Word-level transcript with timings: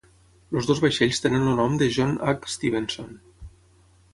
Els 0.55 0.69
dos 0.69 0.79
vaixells 0.85 1.21
tenen 1.25 1.45
el 1.51 1.59
nom 1.61 1.75
de 1.81 1.91
John 1.99 2.17
H. 2.33 2.51
Stevenson. 2.55 3.13